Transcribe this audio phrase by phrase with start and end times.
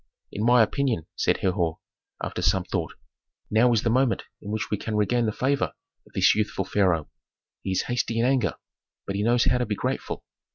[0.31, 1.77] "In my opinion," said Herhor,
[2.23, 2.95] after some thought,
[3.51, 5.73] "now is the moment in which we can regain the favor
[6.07, 7.07] of this youthful pharaoh.
[7.61, 8.55] He is hasty in anger,
[9.05, 10.25] but he knows how to be grateful.